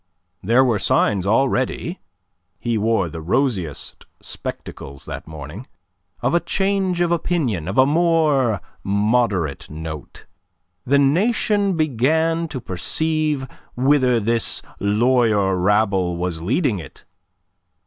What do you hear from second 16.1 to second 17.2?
was leading it.